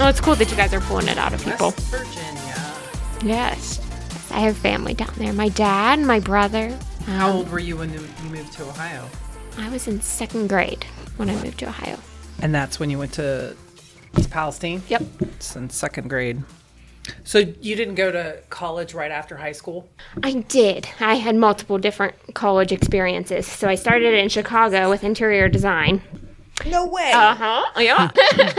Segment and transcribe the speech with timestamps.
[0.00, 1.70] Oh, it's cool that you guys are pulling it out of people.
[1.70, 2.74] West Virginia.
[3.24, 3.80] Yes.
[4.30, 5.32] I have family down there.
[5.32, 6.78] My dad, my brother.
[7.06, 9.08] How um, old were you when you moved to Ohio?
[9.56, 10.84] I was in second grade
[11.16, 11.98] when I moved to Ohio.
[12.40, 13.56] And that's when you went to
[14.16, 14.82] East Palestine?
[14.88, 15.02] Yep.
[15.20, 16.44] It's in second grade.
[17.24, 19.88] So you didn't go to college right after high school?
[20.22, 20.88] I did.
[21.00, 23.46] I had multiple different college experiences.
[23.46, 26.02] So I started in Chicago with interior design.
[26.66, 27.12] No way.
[27.14, 27.64] Uh huh.
[27.78, 28.10] Yeah.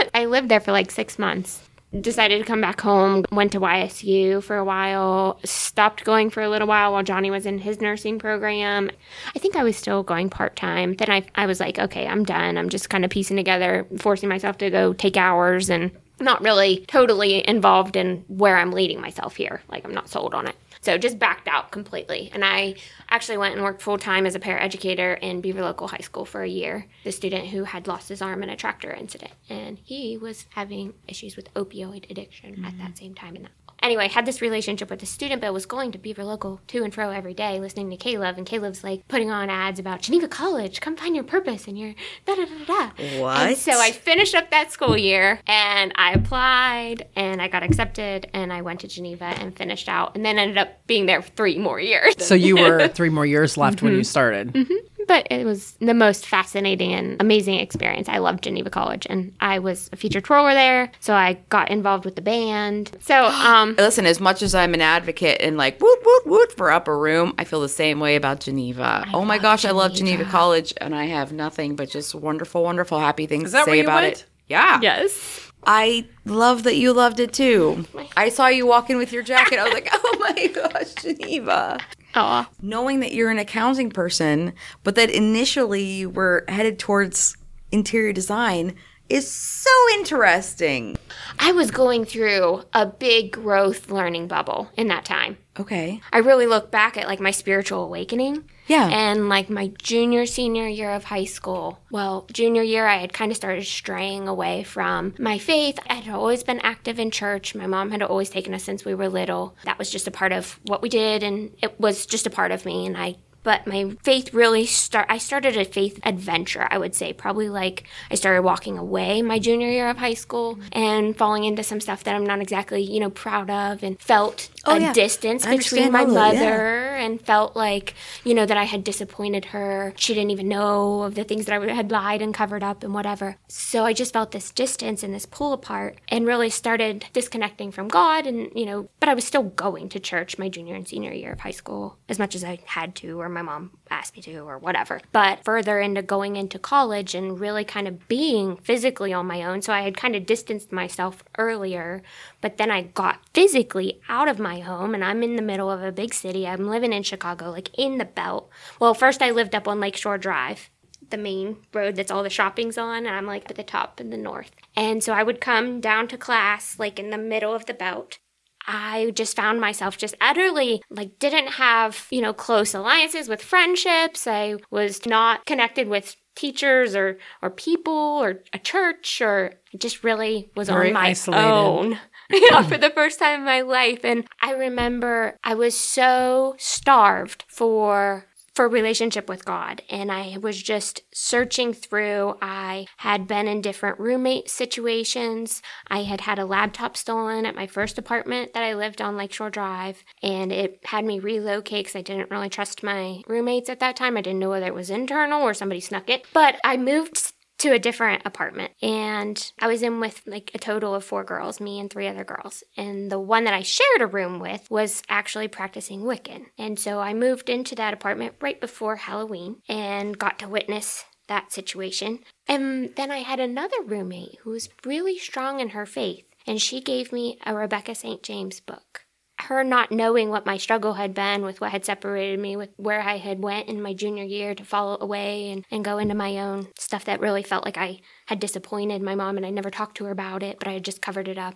[0.14, 1.62] I lived there for like six months.
[2.00, 6.48] Decided to come back home, went to YSU for a while, stopped going for a
[6.48, 8.92] little while while Johnny was in his nursing program.
[9.34, 10.94] I think I was still going part time.
[10.94, 12.56] Then I, I was like, okay, I'm done.
[12.56, 16.84] I'm just kind of piecing together, forcing myself to go take hours and not really
[16.86, 19.60] totally involved in where I'm leading myself here.
[19.68, 20.54] Like, I'm not sold on it.
[20.80, 22.30] So just backed out completely.
[22.32, 22.76] And I
[23.10, 26.42] actually went and worked full time as a paraeducator in Beaver Local High School for
[26.42, 26.86] a year.
[27.04, 30.94] The student who had lost his arm in a tractor incident, and he was having
[31.06, 32.64] issues with opioid addiction mm-hmm.
[32.64, 35.66] at that same time in that anyway, had this relationship with the student, but was
[35.66, 38.38] going to Beaver Local to and fro every day, listening to K-LOVE.
[38.38, 41.94] And K-LOVE's like putting on ads about Geneva College, come find your purpose and your
[42.26, 43.20] da da da da.
[43.20, 43.36] What?
[43.40, 48.28] And so I finished up that school year and I applied and I got accepted
[48.32, 51.58] and I went to Geneva and finished out and then ended up being there three
[51.58, 52.14] more years.
[52.24, 53.86] So you were three more years left mm-hmm.
[53.86, 54.52] when you started.
[54.52, 58.08] Mm-hmm but it was the most fascinating and amazing experience.
[58.08, 62.04] I loved Geneva College, and I was a featured twirler there, so I got involved
[62.04, 62.96] with the band.
[63.00, 66.70] So, um, listen, as much as I'm an advocate and like woot woot woot for
[66.70, 69.04] Upper Room, I feel the same way about Geneva.
[69.06, 69.78] I oh my gosh, Geneva.
[69.78, 73.64] I love Geneva College, and I have nothing but just wonderful, wonderful, happy things to
[73.64, 74.14] say about went?
[74.14, 74.24] it.
[74.48, 74.80] Yeah.
[74.82, 75.50] Yes.
[75.64, 77.84] I love that you loved it too.
[78.16, 79.58] I saw you walking with your jacket.
[79.58, 81.78] I was like, oh my gosh, Geneva.
[82.14, 82.48] Aw.
[82.60, 87.36] Knowing that you're an accounting person, but that initially you were headed towards
[87.72, 88.74] interior design
[89.08, 90.96] is so interesting.
[91.38, 95.36] I was going through a big growth learning bubble in that time.
[95.58, 96.00] Okay.
[96.12, 98.48] I really look back at like my spiritual awakening.
[98.70, 98.86] Yeah.
[98.86, 101.80] And like my junior, senior year of high school.
[101.90, 105.80] Well, junior year, I had kind of started straying away from my faith.
[105.88, 107.56] I had always been active in church.
[107.56, 109.56] My mom had always taken us since we were little.
[109.64, 112.52] That was just a part of what we did, and it was just a part
[112.52, 112.86] of me.
[112.86, 117.12] And I but my faith really start I started a faith adventure, I would say.
[117.12, 121.62] Probably like I started walking away my junior year of high school and falling into
[121.62, 124.92] some stuff that I'm not exactly, you know, proud of and felt oh, a yeah.
[124.92, 127.04] distance between my mother yeah.
[127.04, 129.94] and felt like, you know, that I had disappointed her.
[129.96, 132.92] She didn't even know of the things that I had lied and covered up and
[132.92, 133.36] whatever.
[133.48, 137.88] So I just felt this distance and this pull apart and really started disconnecting from
[137.88, 141.12] God and, you know, but I was still going to church my junior and senior
[141.12, 144.22] year of high school as much as I had to or my mom asked me
[144.22, 145.00] to or whatever.
[145.12, 149.62] But further into going into college and really kind of being physically on my own.
[149.62, 152.02] So I had kind of distanced myself earlier,
[152.40, 155.82] but then I got physically out of my home and I'm in the middle of
[155.82, 156.46] a big city.
[156.46, 158.50] I'm living in Chicago, like in the belt.
[158.78, 160.70] Well, first I lived up on Lakeshore Drive
[161.10, 164.10] the main road that's all the shopping's on and I'm like at the top in
[164.10, 164.52] the north.
[164.76, 168.18] And so I would come down to class like in the middle of the belt
[168.66, 174.26] I just found myself just utterly like didn't have, you know, close alliances with friendships.
[174.26, 180.50] I was not connected with teachers or or people or a church or just really
[180.56, 181.44] was Very on my isolated.
[181.44, 181.98] own.
[182.30, 184.04] you know, for the first time in my life.
[184.04, 188.26] And I remember I was so starved for
[188.60, 189.80] for relationship with God.
[189.88, 192.36] And I was just searching through.
[192.42, 195.62] I had been in different roommate situations.
[195.88, 199.48] I had had a laptop stolen at my first apartment that I lived on Lakeshore
[199.48, 200.04] Drive.
[200.22, 204.18] And it had me relocate because I didn't really trust my roommates at that time.
[204.18, 206.26] I didn't know whether it was internal or somebody snuck it.
[206.34, 210.94] But I moved to a different apartment and I was in with like a total
[210.94, 212.64] of four girls, me and three other girls.
[212.76, 216.46] And the one that I shared a room with was actually practicing Wiccan.
[216.58, 221.52] And so I moved into that apartment right before Halloween and got to witness that
[221.52, 222.20] situation.
[222.48, 226.80] And then I had another roommate who was really strong in her faith and she
[226.80, 228.22] gave me a Rebecca St.
[228.22, 229.04] James book.
[229.42, 233.00] Her not knowing what my struggle had been with what had separated me with where
[233.00, 236.38] I had went in my junior year to fall away and, and go into my
[236.38, 239.96] own stuff that really felt like I had disappointed my mom and I never talked
[239.98, 241.54] to her about it, but I had just covered it up.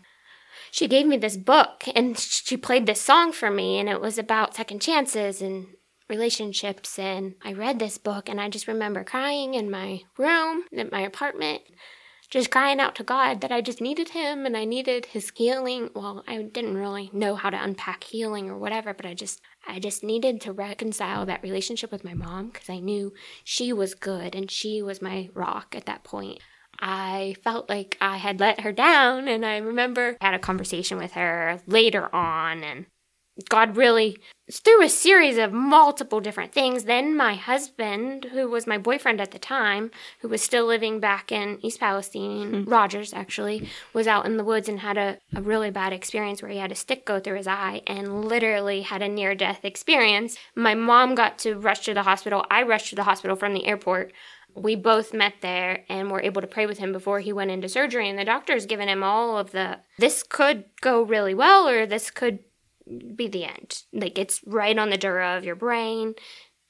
[0.71, 4.19] She gave me this book and she played this song for me and it was
[4.19, 5.67] about second chances and
[6.09, 10.91] relationships and I read this book and I just remember crying in my room in
[10.93, 11.63] my apartment
[12.35, 15.91] just crying out to God that I just needed him and I needed his healing.
[15.95, 19.79] Well, I didn't really know how to unpack healing or whatever, but I just I
[19.79, 23.13] just needed to reconcile that relationship with my mom because I knew
[23.45, 26.41] she was good and she was my rock at that point.
[26.81, 30.99] I felt like I had let her down and I remember I had a conversation
[30.99, 32.87] with her later on and
[33.49, 34.17] God really,
[34.53, 39.33] through a series of multiple different things, then my husband, who was my boyfriend at
[39.33, 39.91] the time,
[40.21, 42.71] who was still living back in East Palestine, mm-hmm.
[42.71, 46.51] Rogers actually, was out in the woods and had a, a really bad experience where
[46.51, 50.37] he had a stick go through his eye and literally had a near death experience.
[50.55, 52.47] My mom got to rush to the hospital.
[52.51, 54.13] I rushed to the hospital from the airport
[54.57, 57.69] we both met there and were able to pray with him before he went into
[57.69, 61.87] surgery and the doctor's given him all of the this could go really well or
[61.87, 62.39] this could
[63.17, 63.83] be the end.
[63.93, 66.15] Like it's right on the dura of your brain.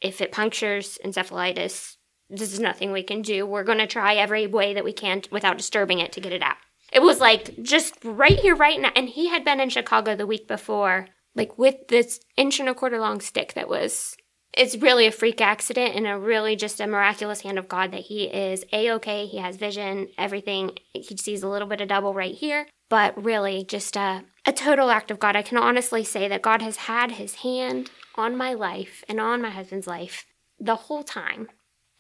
[0.01, 1.97] If it punctures encephalitis,
[2.31, 3.47] this is nothing we can do.
[3.47, 6.43] We're going to try every way that we can without disturbing it to get it
[6.43, 6.57] out.
[6.93, 8.91] It was like just right here, right now.
[8.95, 12.75] And he had been in Chicago the week before, like with this inch and a
[12.75, 14.17] quarter long stick that was.
[14.57, 18.03] It's really a freak accident and a really just a miraculous hand of God that
[18.03, 19.27] he is a okay.
[19.27, 20.79] He has vision, everything.
[20.93, 24.91] He sees a little bit of double right here but really just a, a total
[24.91, 25.37] act of God.
[25.37, 29.43] I can honestly say that God has had his hand on my life and on
[29.43, 30.27] my husband's life
[30.59, 31.49] the whole time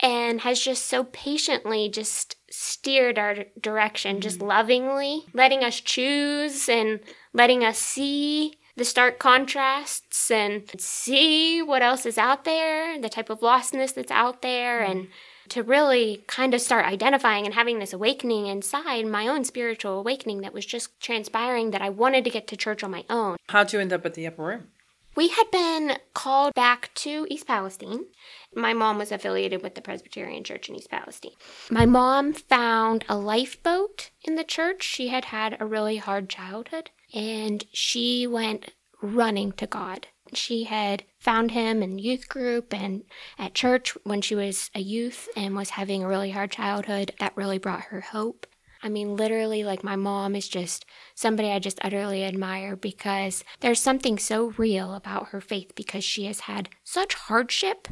[0.00, 4.48] and has just so patiently just steered our direction, just mm-hmm.
[4.48, 7.00] lovingly letting us choose and
[7.32, 13.30] letting us see the stark contrasts and see what else is out there, the type
[13.30, 15.12] of lostness that's out there, and mm-hmm
[15.50, 20.40] to really kind of start identifying and having this awakening inside, my own spiritual awakening
[20.40, 23.36] that was just transpiring that I wanted to get to church on my own.
[23.48, 24.68] How'd you end up at the upper room?
[25.16, 28.06] We had been called back to East Palestine.
[28.52, 31.32] My mom was affiliated with the Presbyterian Church in East Palestine.
[31.70, 34.82] My mom found a lifeboat in the church.
[34.82, 41.04] She had had a really hard childhood and she went running to God she had
[41.24, 43.02] found him in youth group and
[43.38, 47.12] at church when she was a youth and was having a really hard childhood.
[47.18, 48.46] That really brought her hope.
[48.82, 50.84] I mean, literally, like my mom is just
[51.14, 56.26] somebody I just utterly admire because there's something so real about her faith because she
[56.26, 57.88] has had such hardship.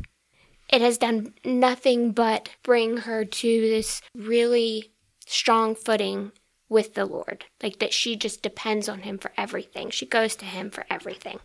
[0.68, 4.92] It has done nothing but bring her to this really
[5.26, 6.32] strong footing
[6.68, 7.46] with the Lord.
[7.62, 9.88] Like that she just depends on Him for everything.
[9.88, 11.38] She goes to Him for everything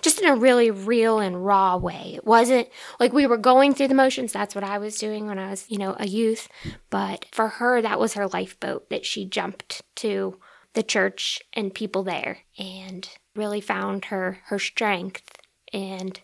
[0.00, 2.12] just in a really real and raw way.
[2.16, 2.68] It wasn't
[3.00, 4.32] like we were going through the motions.
[4.32, 6.48] That's what I was doing when I was, you know, a youth.
[6.90, 10.38] But for her, that was her lifeboat that she jumped to
[10.74, 15.38] the church and people there and really found her her strength
[15.72, 16.20] and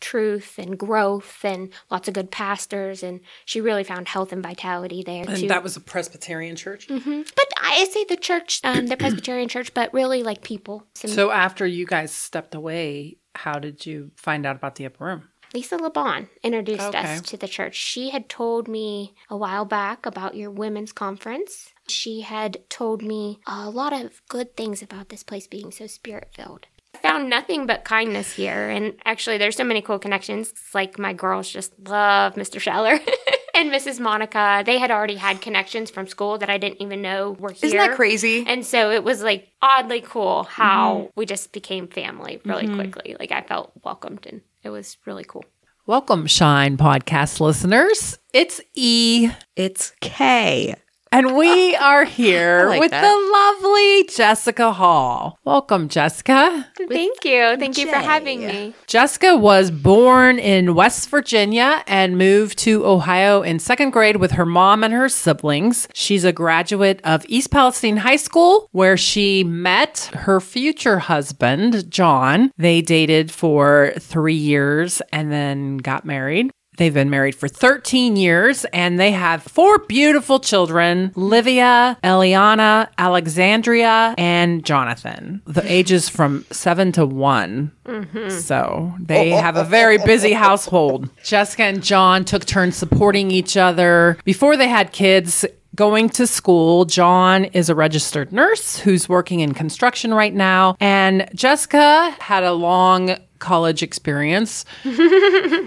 [0.00, 5.02] truth and growth and lots of good pastors and she really found health and vitality
[5.02, 5.48] there and too.
[5.48, 7.22] that was a presbyterian church mm-hmm.
[7.36, 11.30] but i say the church um, the presbyterian church but really like people Some, so
[11.30, 15.78] after you guys stepped away how did you find out about the upper room Lisa
[15.78, 16.98] LeBon introduced okay.
[16.98, 17.74] us to the church.
[17.74, 21.72] She had told me a while back about your women's conference.
[21.88, 26.28] She had told me a lot of good things about this place being so spirit
[26.34, 26.66] filled
[27.08, 28.68] found nothing but kindness here.
[28.68, 30.50] And actually, there's so many cool connections.
[30.50, 32.60] It's like my girls just love Mr.
[32.60, 32.98] Scheller.
[33.54, 33.98] and Mrs.
[33.98, 37.66] Monica, they had already had connections from school that I didn't even know were here.
[37.66, 38.44] Isn't that crazy?
[38.46, 41.06] And so it was like oddly cool how mm-hmm.
[41.16, 42.76] we just became family really mm-hmm.
[42.76, 43.16] quickly.
[43.18, 45.44] Like I felt welcomed and it was really cool.
[45.86, 48.18] Welcome, Shine podcast listeners.
[48.34, 49.30] It's E.
[49.56, 50.74] It's K.
[51.12, 53.02] And we are here like with that.
[53.02, 55.38] the lovely Jessica Hall.
[55.44, 56.66] Welcome, Jessica.
[56.76, 57.56] Thank you.
[57.58, 57.82] Thank Jay.
[57.82, 58.74] you for having me.
[58.86, 64.46] Jessica was born in West Virginia and moved to Ohio in second grade with her
[64.46, 65.88] mom and her siblings.
[65.94, 72.50] She's a graduate of East Palestine High School, where she met her future husband, John.
[72.58, 76.50] They dated for three years and then got married.
[76.78, 84.14] They've been married for 13 years and they have four beautiful children Livia, Eliana, Alexandria,
[84.16, 85.42] and Jonathan.
[85.44, 87.72] The ages from seven to one.
[87.84, 88.30] Mm-hmm.
[88.30, 91.10] So they have a very busy household.
[91.24, 94.16] Jessica and John took turns supporting each other.
[94.24, 95.44] Before they had kids,
[95.74, 96.84] going to school.
[96.84, 100.76] John is a registered nurse who's working in construction right now.
[100.80, 104.64] And Jessica had a long college experience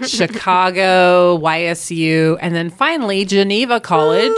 [0.06, 4.32] Chicago, YSU, and then finally Geneva College,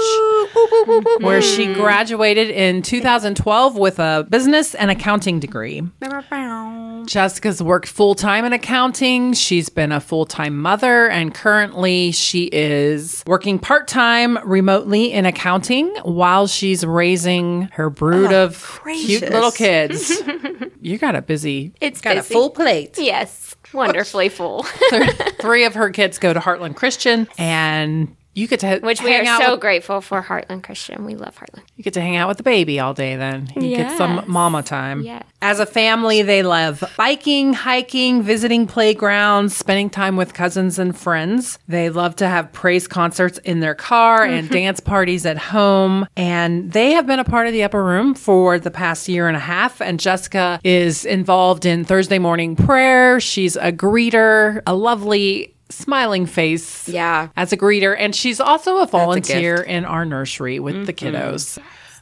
[1.21, 5.83] where she graduated in 2012 with a business and accounting degree.
[7.07, 9.33] Jessica's worked full time in accounting.
[9.35, 15.27] She's been a full time mother, and currently she is working part time remotely in
[15.27, 15.54] accounting
[16.03, 20.23] while she's raising her brood oh, of cute little kids.
[20.81, 21.73] you got a busy.
[21.81, 22.99] It's Got a full plate.
[22.99, 24.63] Yes, wonderfully full.
[25.41, 29.25] Three of her kids go to Heartland Christian, and you get to Which we are
[29.25, 31.05] out so with- grateful for Heartland Christian.
[31.05, 31.63] We love Heartland.
[31.77, 33.17] you get to hang out with the baby all day.
[33.17, 35.03] Then you get some mama time.
[35.03, 35.25] Yes.
[35.43, 41.59] As a family, they love biking, hiking, visiting playgrounds, spending time with cousins and friends.
[41.69, 46.07] They love to have praise concerts in their car and dance parties at home.
[46.17, 49.37] And they have been a part of the upper room for the past year and
[49.37, 49.81] a half.
[49.83, 53.21] And Jessica is involved in Thursday morning prayer.
[53.21, 57.29] She's a greeter, a lovely smiling face Yeah.
[57.37, 58.93] as a greeter and she's also a gift.
[58.93, 61.59] volunteer in our nursery with the kiddos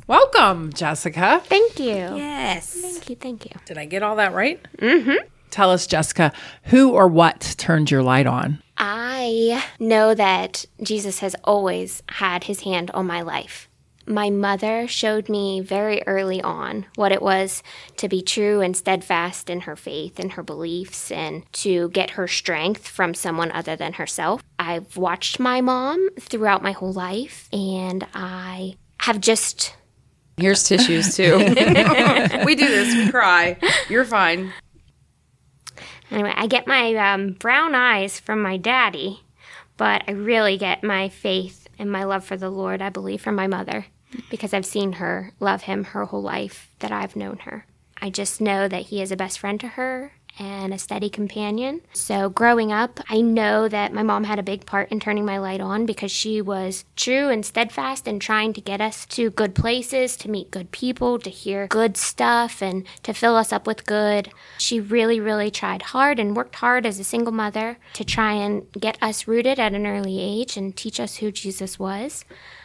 [0.06, 1.94] welcome jessica Thank you.
[2.16, 2.74] Yes.
[2.74, 3.16] Thank you.
[3.16, 3.52] Thank you.
[3.64, 4.60] did I get all that right?
[4.78, 5.26] Mm-hmm.
[5.50, 6.32] Tell us, Jessica,
[6.64, 8.62] who or what turned your light on?
[8.78, 13.68] I know that Jesus has always had his hand on my life.
[14.06, 17.62] My mother showed me very early on what it was
[17.96, 22.26] to be true and steadfast in her faith and her beliefs and to get her
[22.26, 24.42] strength from someone other than herself.
[24.58, 29.76] I've watched my mom throughout my whole life and I have just
[30.38, 31.36] Here's tissues too.
[32.44, 32.94] we do this.
[32.94, 33.56] We cry.
[33.88, 34.52] You're fine.
[36.10, 39.20] Anyway, I get my um, brown eyes from my daddy,
[39.76, 43.34] but I really get my faith and my love for the Lord, I believe, from
[43.34, 43.86] my mother
[44.30, 47.66] because I've seen her love him her whole life that I've known her.
[48.00, 51.82] I just know that he is a best friend to her and a steady companion.
[51.92, 55.38] So, growing up, I know that my mom had a big part in turning my
[55.38, 59.54] light on because she was true and steadfast in trying to get us to good
[59.54, 63.86] places, to meet good people, to hear good stuff, and to fill us up with
[63.86, 64.30] good.
[64.58, 68.70] She really, really tried hard and worked hard as a single mother to try and
[68.72, 72.24] get us rooted at an early age and teach us who Jesus was.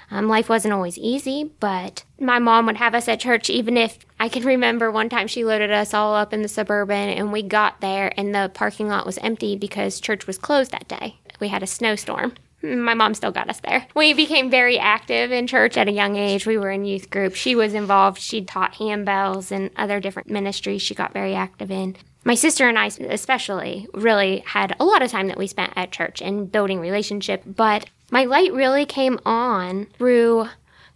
[0.10, 4.00] Um, life wasn't always easy, but my mom would have us at church, even if
[4.20, 7.44] I can remember one time she loaded us all up in the suburban and we
[7.44, 11.18] got there and the parking lot was empty because church was closed that day.
[11.40, 12.34] We had a snowstorm.
[12.64, 13.86] My mom still got us there.
[13.96, 16.48] We became very active in church at a young age.
[16.48, 17.36] We were in youth group.
[17.36, 18.20] She was involved.
[18.20, 21.98] She taught handbells and other different ministries she got very active in.
[22.24, 25.92] My sister and I, especially, really had a lot of time that we spent at
[25.92, 27.44] church and building relationship.
[27.46, 30.48] But my light really came on through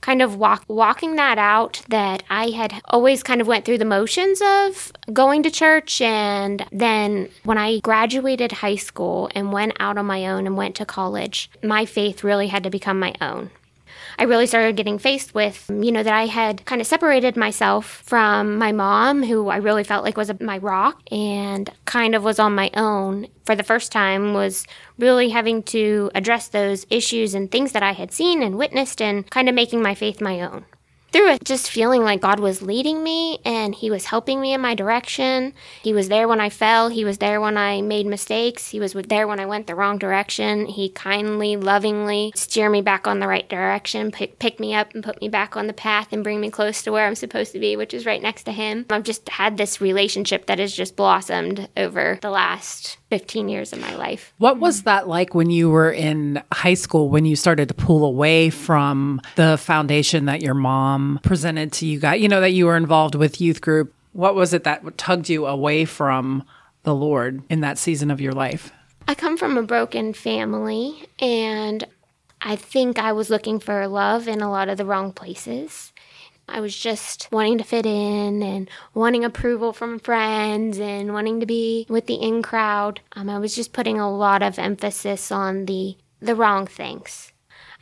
[0.01, 3.85] kind of walk, walking that out that I had always kind of went through the
[3.85, 6.01] motions of going to church.
[6.01, 10.75] And then when I graduated high school and went out on my own and went
[10.77, 13.51] to college my faith really had to become my own
[14.21, 18.03] I really started getting faced with, you know, that I had kind of separated myself
[18.05, 22.37] from my mom, who I really felt like was my rock, and kind of was
[22.37, 24.67] on my own for the first time, was
[24.99, 29.27] really having to address those issues and things that I had seen and witnessed, and
[29.31, 30.65] kind of making my faith my own.
[31.11, 34.61] Through it, just feeling like God was leading me and He was helping me in
[34.61, 35.53] my direction.
[35.83, 36.87] He was there when I fell.
[36.87, 38.69] He was there when I made mistakes.
[38.69, 40.67] He was there when I went the wrong direction.
[40.67, 45.03] He kindly, lovingly steered me back on the right direction, pick, pick me up and
[45.03, 47.59] put me back on the path and bring me close to where I'm supposed to
[47.59, 48.85] be, which is right next to Him.
[48.89, 53.79] I've just had this relationship that has just blossomed over the last 15 years of
[53.79, 54.33] my life.
[54.37, 58.05] What was that like when you were in high school when you started to pull
[58.05, 62.21] away from the foundation that your mom presented to you guys?
[62.21, 63.93] You know, that you were involved with youth group.
[64.13, 66.45] What was it that tugged you away from
[66.83, 68.71] the Lord in that season of your life?
[69.09, 71.85] I come from a broken family, and
[72.39, 75.90] I think I was looking for love in a lot of the wrong places.
[76.47, 81.45] I was just wanting to fit in and wanting approval from friends and wanting to
[81.45, 83.01] be with the in crowd.
[83.13, 87.31] Um, I was just putting a lot of emphasis on the the wrong things.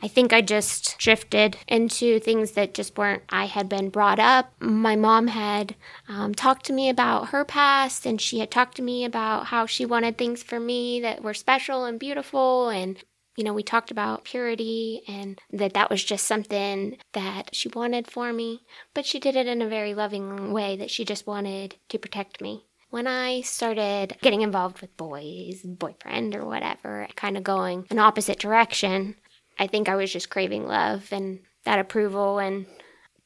[0.02, 4.52] I think I just drifted into things that just weren't, I had been brought up.
[4.58, 5.74] My mom had
[6.08, 9.66] um, talked to me about her past, and she had talked to me about how
[9.66, 12.70] she wanted things for me that were special and beautiful.
[12.70, 13.02] And,
[13.36, 18.10] you know, we talked about purity and that that was just something that she wanted
[18.10, 18.62] for me.
[18.94, 22.40] But she did it in a very loving way that she just wanted to protect
[22.40, 22.66] me.
[22.90, 28.40] When I started getting involved with boys, boyfriend or whatever, kind of going an opposite
[28.40, 29.14] direction,
[29.58, 32.66] I think I was just craving love and that approval and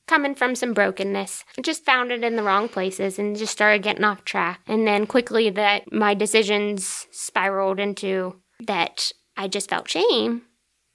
[0.06, 1.44] coming from some brokenness.
[1.56, 4.60] I just found it in the wrong places and just started getting off track.
[4.66, 10.42] And then quickly that my decisions spiraled into that I just felt shame.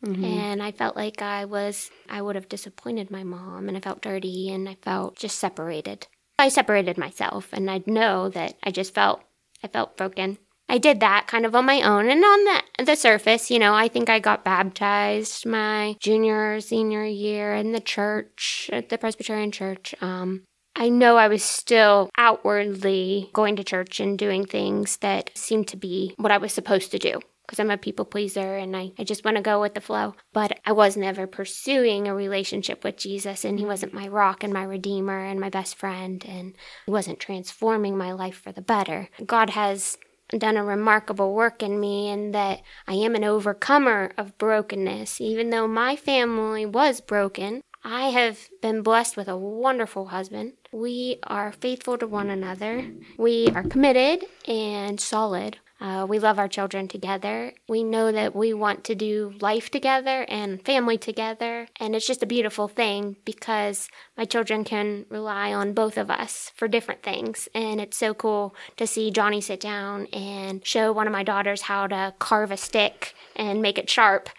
[0.06, 0.24] Mm-hmm.
[0.24, 4.02] And I felt like I was, I would have disappointed my mom and I felt
[4.02, 6.08] dirty and I felt just separated.
[6.38, 9.22] I separated myself and I'd know that I just felt,
[9.62, 10.38] I felt broken.
[10.70, 13.74] I did that kind of on my own and on the, the surface, you know,
[13.74, 19.52] I think I got baptized my junior, senior year in the church, at the Presbyterian
[19.52, 19.96] church.
[20.00, 20.44] Um,
[20.76, 25.78] I know I was still outwardly going to church and doing things that seemed to
[25.78, 27.20] be what I was supposed to do
[27.50, 30.14] because I'm a people pleaser and I, I just want to go with the flow.
[30.34, 33.72] But I was never pursuing a relationship with Jesus, and He mm-hmm.
[33.72, 38.12] wasn't my rock and my redeemer and my best friend, and He wasn't transforming my
[38.12, 39.10] life for the better.
[39.26, 39.98] God has
[40.38, 45.20] done a remarkable work in me and that I am an overcomer of brokenness.
[45.20, 50.54] Even though my family was broken, I have been blessed with a wonderful husband.
[50.72, 52.92] We are faithful to one another.
[53.18, 55.58] We are committed and solid.
[55.80, 57.54] Uh, we love our children together.
[57.68, 61.68] We know that we want to do life together and family together.
[61.80, 66.52] And it's just a beautiful thing because my children can rely on both of us
[66.56, 67.48] for different things.
[67.56, 71.64] And it's so cool to see Johnny sit down and show one of my daughters
[71.64, 74.30] how to carve a stick and make it sharp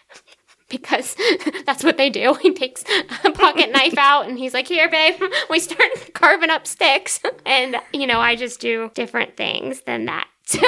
[0.70, 1.16] because
[1.66, 2.34] that's what they do.
[2.40, 2.84] He takes
[3.24, 7.20] a pocket knife out and he's like, Here, babe, we start carving up sticks.
[7.44, 10.26] And, you know, I just do different things than that.
[10.46, 10.58] So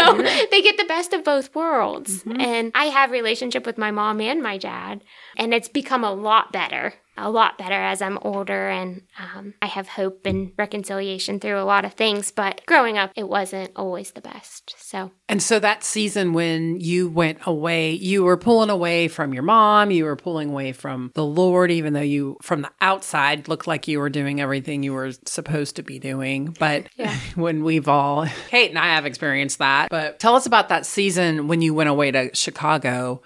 [0.51, 2.23] they get the best of both worlds.
[2.23, 2.41] Mm-hmm.
[2.41, 5.03] And I have relationship with my mom and my dad,
[5.37, 9.67] and it's become a lot better a lot better as I'm older and um, I
[9.67, 12.33] have hope and reconciliation through a lot of things.
[12.33, 14.75] But growing up, it wasn't always the best.
[14.77, 19.45] So, and so that season when you went away, you were pulling away from your
[19.45, 23.69] mom, you were pulling away from the Lord, even though you from the outside looked
[23.69, 26.57] like you were doing everything you were supposed to be doing.
[26.59, 27.17] But yeah.
[27.37, 29.91] when we've all, Kate and I have experienced that.
[29.91, 33.23] But tell us about that season when you went away to Chicago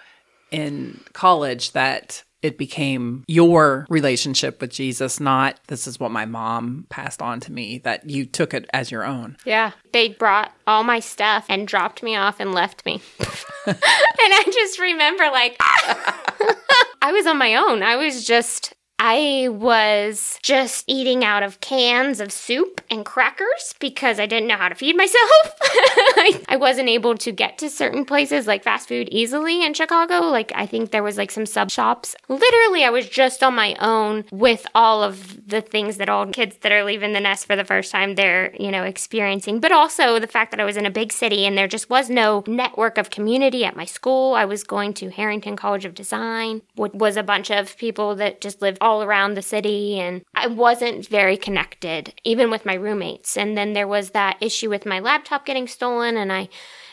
[0.51, 6.87] in college that it became your relationship with Jesus, not this is what my mom
[6.89, 9.37] passed on to me, that you took it as your own.
[9.45, 9.73] Yeah.
[9.93, 13.03] They brought all my stuff and dropped me off and left me.
[13.67, 15.57] and I just remember like
[17.03, 17.83] I was on my own.
[17.83, 24.19] I was just I was just eating out of cans of soup and crackers because
[24.19, 25.55] I didn't know how to feed myself.
[26.49, 30.21] I wasn't able to get to certain places like fast food easily in Chicago.
[30.21, 32.17] Like, I think there was like some sub shops.
[32.29, 36.57] Literally, I was just on my own with all of the things that all kids
[36.63, 39.61] that are leaving the nest for the first time they're, you know, experiencing.
[39.61, 42.09] But also the fact that I was in a big city and there just was
[42.09, 44.35] no network of community at my school.
[44.35, 48.41] I was going to Harrington College of Design, which was a bunch of people that
[48.41, 53.37] just lived all around the city and I wasn't very connected, even with my roommates.
[53.37, 56.49] And then there was that issue with my laptop getting stolen and I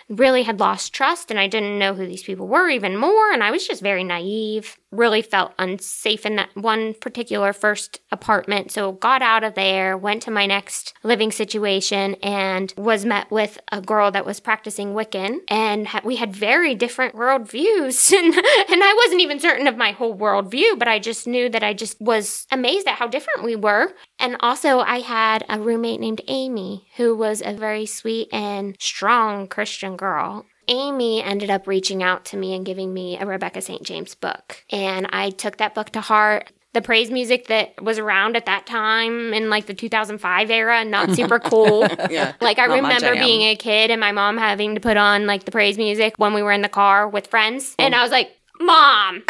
[0.09, 3.31] really had lost trust and I didn't know who these people were even more.
[3.31, 8.71] And I was just very naive really felt unsafe in that one particular first apartment.
[8.71, 13.59] So got out of there, went to my next living situation and was met with
[13.71, 18.83] a girl that was practicing Wiccan and ha- we had very different worldviews and, and
[18.83, 21.99] I wasn't even certain of my whole worldview, but I just knew that I just
[21.99, 23.93] was amazed at how different we were.
[24.19, 29.47] And also I had a roommate named Amy who was a very sweet and strong
[29.47, 30.45] Christian girl.
[30.67, 33.83] Amy ended up reaching out to me and giving me a Rebecca St.
[33.83, 34.63] James book.
[34.69, 36.51] And I took that book to heart.
[36.73, 41.11] The praise music that was around at that time in like the 2005 era, not
[41.11, 41.85] super cool.
[42.09, 45.45] yeah, like I remember being a kid and my mom having to put on like
[45.45, 47.75] the praise music when we were in the car with friends.
[47.77, 47.99] And oh.
[47.99, 49.23] I was like, Mom,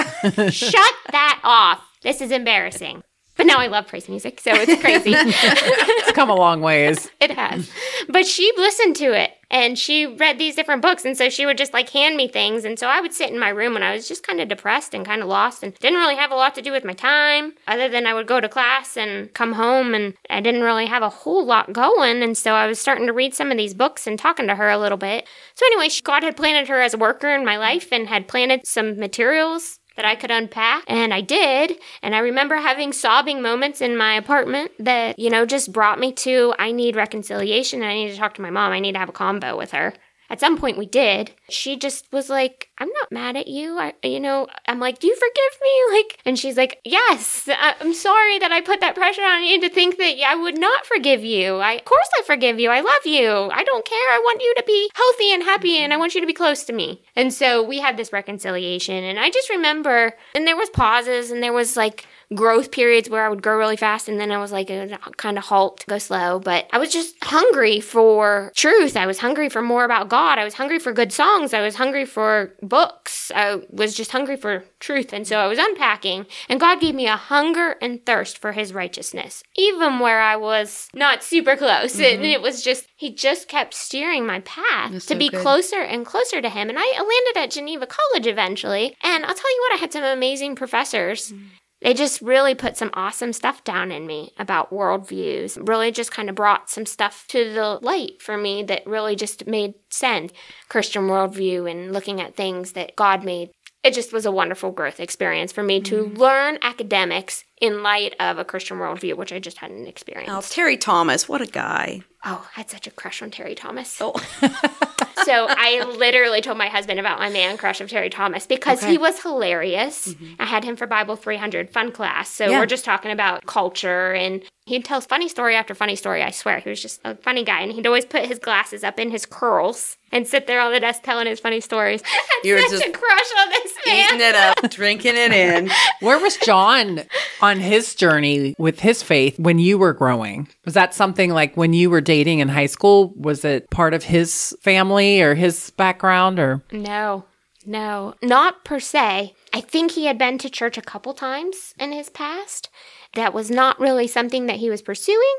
[0.52, 1.84] shut that off.
[2.02, 3.04] This is embarrassing.
[3.36, 5.13] But now I love praise music, so it's crazy.
[5.15, 7.10] it's come a long ways.
[7.19, 7.69] it has.
[8.10, 11.06] But she listened to it and she read these different books.
[11.06, 12.66] And so she would just like hand me things.
[12.66, 14.96] And so I would sit in my room and I was just kind of depressed
[14.96, 17.54] and kind of lost and didn't really have a lot to do with my time
[17.68, 21.04] other than I would go to class and come home and I didn't really have
[21.04, 22.24] a whole lot going.
[22.24, 24.72] And so I was starting to read some of these books and talking to her
[24.72, 25.28] a little bit.
[25.54, 28.66] So anyway, God had planted her as a worker in my life and had planted
[28.66, 30.84] some materials that I could unpack.
[30.88, 31.79] And I did.
[32.01, 36.12] And I remember having sobbing moments in my apartment that, you know, just brought me
[36.13, 37.84] to I need reconciliation.
[37.84, 38.71] I need to talk to my mom.
[38.71, 39.93] I need to have a combo with her.
[40.34, 41.30] At some point, we did.
[41.48, 43.78] She just was like, I'm not mad at you.
[43.78, 45.69] I, you know, I'm like, do you forgive me?
[45.93, 49.62] Like, and she's like, yes, I, I'm sorry that I put that pressure on you
[49.62, 51.58] to think that I would not forgive you.
[51.58, 52.72] I, of course I forgive you.
[52.72, 53.30] I love you.
[53.30, 54.10] I don't care.
[54.10, 55.84] I want you to be healthy and happy mm-hmm.
[55.84, 57.04] and I want you to be close to me.
[57.15, 61.43] And so we had this reconciliation and I just remember, and there was pauses and
[61.43, 64.52] there was like, growth periods where I would grow really fast and then I was
[64.52, 64.72] like
[65.18, 66.40] kind of halt, go slow.
[66.40, 68.98] But I was just hungry for truth.
[68.98, 70.40] I was hungry for more about God.
[70.40, 71.54] I was hungry for good songs.
[71.54, 73.32] I was hungry for books.
[73.36, 75.14] I was just hungry for truth.
[75.14, 78.74] And so I was unpacking and God gave me a hunger and thirst for his
[78.74, 81.96] righteousness, even where I was not super close.
[81.96, 82.24] Mm-hmm.
[82.24, 85.42] And it was just, he just kept steering my path That's to so be good.
[85.42, 86.70] closer and closer to him.
[86.70, 88.96] And I landed at Geneva College eventually.
[89.04, 91.32] And I'll tell you what, I had some amazing professors.
[91.32, 91.48] Mm-hmm
[91.84, 95.67] they just really put some awesome stuff down in me about worldviews.
[95.67, 99.46] Really just kind of brought some stuff to the light for me that really just
[99.46, 100.32] made sense.
[100.69, 103.52] Christian worldview and looking at things that God made.
[103.84, 106.15] It just was a wonderful growth experience for me to mm-hmm.
[106.17, 110.34] learn academics in light of a Christian worldview, which I just hadn't experienced.
[110.34, 112.02] Oh, Terry Thomas, what a guy.
[112.24, 113.98] Oh, I had such a crush on Terry Thomas.
[114.00, 114.13] Oh.
[115.26, 118.92] so I literally told my husband about my man crush of Terry Thomas because okay.
[118.92, 120.10] he was hilarious.
[120.10, 120.42] Mm-hmm.
[120.42, 122.30] I had him for Bible 300 fun class.
[122.30, 122.60] So yeah.
[122.60, 126.23] we're just talking about culture and he'd tell funny story after funny story.
[126.23, 126.60] I swear.
[126.60, 129.26] He was just a funny guy and he'd always put his glasses up in his
[129.26, 132.02] curls and sit there on the desk telling his funny stories.
[132.43, 134.06] You were such just a crush on this man.
[134.06, 135.71] Eating it up, drinking it in.
[136.02, 137.04] Where was John
[137.39, 140.49] on his journey with his faith when you were growing?
[140.65, 143.13] Was that something like when you were dating in high school?
[143.15, 146.62] Was it part of his family or his background or?
[146.69, 147.23] No,
[147.65, 149.34] no, not per se.
[149.54, 152.69] I think he had been to church a couple times in his past.
[153.13, 155.38] That was not really something that he was pursuing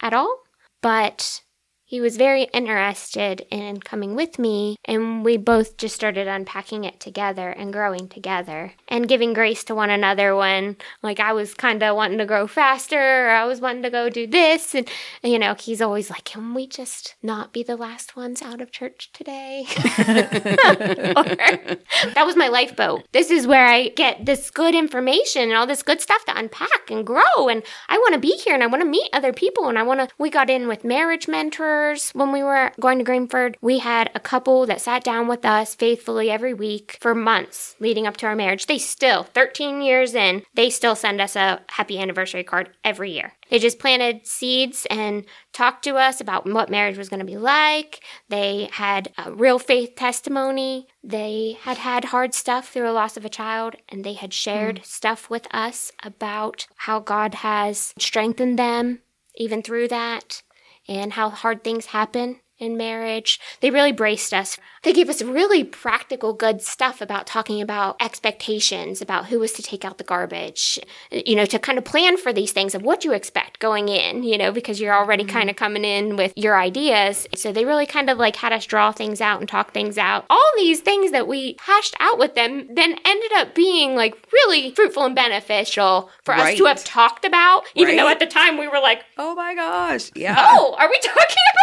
[0.00, 0.40] at all.
[0.82, 1.42] But
[1.90, 7.00] he was very interested in coming with me, and we both just started unpacking it
[7.00, 11.82] together and growing together and giving grace to one another when, like, I was kind
[11.82, 14.72] of wanting to grow faster or I was wanting to go do this.
[14.72, 14.88] And,
[15.24, 18.70] you know, he's always like, Can we just not be the last ones out of
[18.70, 19.66] church today?
[19.96, 21.82] that
[22.18, 23.02] was my lifeboat.
[23.10, 26.88] This is where I get this good information and all this good stuff to unpack
[26.88, 27.48] and grow.
[27.48, 29.68] And I want to be here and I want to meet other people.
[29.68, 31.79] And I want to, we got in with marriage mentors
[32.12, 35.74] when we were going to Greenford, we had a couple that sat down with us
[35.74, 38.66] faithfully every week for months leading up to our marriage.
[38.66, 43.32] They still, 13 years in, they still send us a happy anniversary card every year.
[43.50, 47.36] They just planted seeds and talked to us about what marriage was going to be
[47.36, 48.00] like.
[48.28, 50.86] They had a real faith testimony.
[51.02, 54.80] They had had hard stuff through a loss of a child, and they had shared
[54.80, 54.84] mm.
[54.84, 59.00] stuff with us about how God has strengthened them
[59.34, 60.42] even through that
[60.90, 63.40] and how hard things happen in marriage.
[63.60, 64.58] They really braced us.
[64.82, 69.62] They gave us really practical, good stuff about talking about expectations, about who was to
[69.62, 70.78] take out the garbage,
[71.10, 74.22] you know, to kind of plan for these things of what you expect going in,
[74.22, 75.32] you know, because you're already mm-hmm.
[75.32, 77.26] kind of coming in with your ideas.
[77.34, 80.24] So they really kind of like had us draw things out and talk things out.
[80.30, 84.74] All these things that we hashed out with them then ended up being like really
[84.74, 86.52] fruitful and beneficial for right.
[86.52, 88.02] us to have talked about, even right.
[88.02, 90.36] though at the time we were like, oh my gosh, yeah.
[90.38, 91.20] Oh, are we talking
[91.52, 91.59] about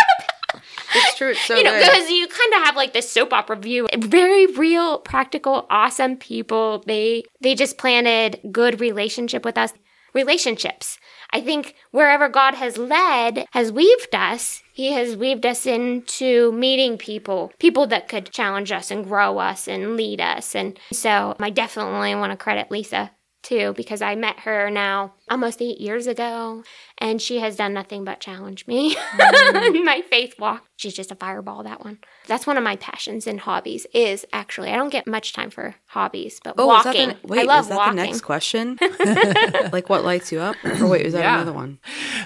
[0.95, 1.29] it's true.
[1.29, 3.87] It's so you know, because you kind of have like this soap opera view.
[3.97, 6.83] Very real, practical, awesome people.
[6.85, 9.73] They they just planted good relationship with us.
[10.13, 10.97] Relationships.
[11.31, 16.97] I think wherever God has led, has weaved us, He has weaved us into meeting
[16.97, 20.55] people, people that could challenge us and grow us and lead us.
[20.55, 23.11] And so I definitely want to credit Lisa
[23.47, 26.63] too because I met her now almost eight years ago
[26.97, 29.83] and she has done nothing but challenge me mm.
[29.85, 30.65] my faith walk.
[30.75, 31.99] She's just a fireball, that one.
[32.27, 35.75] That's one of my passions and hobbies is actually, I don't get much time for
[35.87, 37.09] hobbies, but oh, walking.
[37.09, 37.95] The, wait, I love is that walking.
[37.95, 38.77] the next question?
[39.71, 40.55] like what lights you up?
[40.63, 41.35] Or wait, is that yeah.
[41.35, 41.79] another one?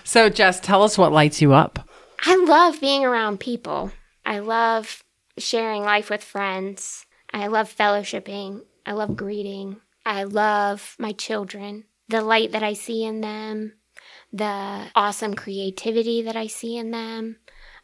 [0.03, 1.87] So Jess, tell us what lights you up.
[2.25, 3.91] I love being around people.
[4.25, 5.03] I love
[5.37, 7.05] sharing life with friends.
[7.33, 8.61] I love fellowshipping.
[8.85, 9.77] I love greeting.
[10.05, 13.73] I love my children, the light that I see in them,
[14.33, 17.37] the awesome creativity that I see in them.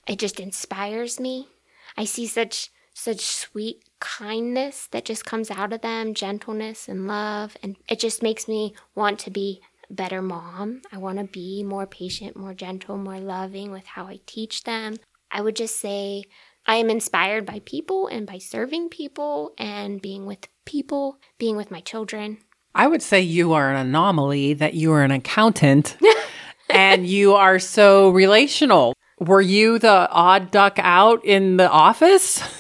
[0.08, 1.50] It just inspires me.
[1.98, 7.56] I see such such sweet kindness that just comes out of them, gentleness and love,
[7.62, 10.82] and it just makes me want to be a better mom.
[10.92, 14.96] I want to be more patient, more gentle, more loving with how I teach them.
[15.30, 16.24] I would just say
[16.66, 21.72] I am inspired by people and by serving people and being with people, being with
[21.72, 22.38] my children.
[22.76, 25.98] I would say you are an anomaly, that you are an accountant
[26.70, 28.94] and you are so relational.
[29.20, 32.40] Were you the odd duck out in the office?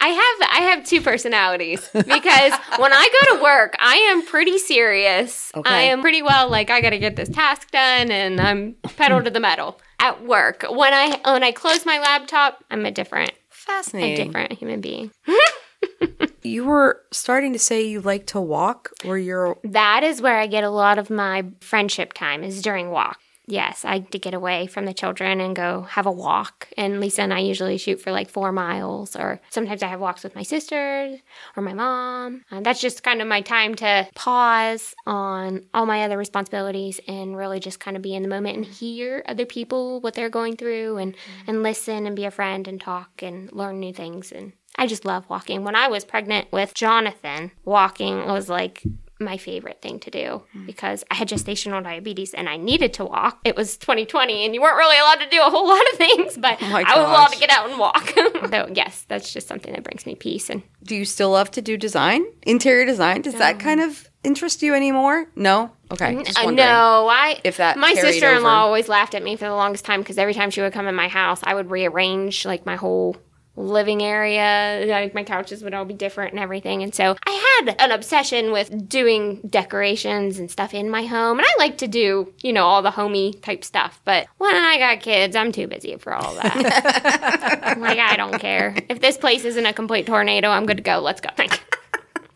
[0.00, 4.56] I have I have two personalities because when I go to work, I am pretty
[4.58, 5.50] serious.
[5.54, 5.68] Okay.
[5.68, 9.22] I am pretty well like I got to get this task done and I'm pedal
[9.22, 10.64] to the metal at work.
[10.68, 14.26] When I when I close my laptop, I'm a different a Fascinating.
[14.28, 15.10] different human being.
[16.42, 20.46] You were starting to say you like to walk, or you're That is where I
[20.46, 23.18] get a lot of my friendship time is during walk.
[23.50, 26.68] Yes, I like to get away from the children and go have a walk.
[26.76, 30.22] And Lisa and I usually shoot for like four miles, or sometimes I have walks
[30.22, 31.18] with my sisters
[31.56, 32.44] or my mom.
[32.50, 37.38] And that's just kind of my time to pause on all my other responsibilities and
[37.38, 40.56] really just kind of be in the moment and hear other people, what they're going
[40.56, 41.50] through, and, mm-hmm.
[41.50, 44.30] and listen and be a friend and talk and learn new things.
[44.30, 45.64] And I just love walking.
[45.64, 48.82] When I was pregnant with Jonathan, walking was like
[49.20, 53.40] my favorite thing to do because I had gestational diabetes and I needed to walk.
[53.44, 56.36] It was 2020 and you weren't really allowed to do a whole lot of things,
[56.36, 58.10] but my I was allowed to get out and walk.
[58.50, 60.48] so, yes, that's just something that brings me peace.
[60.50, 63.22] And do you still love to do design, interior design?
[63.22, 65.26] Does that kind of interest you anymore?
[65.34, 65.72] No.
[65.90, 66.22] Okay.
[66.36, 69.54] Uh, no, I if that my sister in law always laughed at me for the
[69.54, 72.66] longest time because every time she would come in my house, I would rearrange like
[72.66, 73.16] my whole
[73.58, 74.84] living area.
[74.86, 76.82] Like my couches would all be different and everything.
[76.82, 81.38] And so I had an obsession with doing decorations and stuff in my home.
[81.38, 84.00] And I like to do, you know, all the homey type stuff.
[84.04, 87.76] But when I got kids, I'm too busy for all that.
[87.78, 88.76] like I don't care.
[88.88, 91.00] If this place isn't a complete tornado, I'm good to go.
[91.00, 91.30] Let's go.